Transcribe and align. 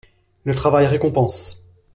Le 0.45 0.55
travail 0.55 0.87
récompense. 0.87 1.63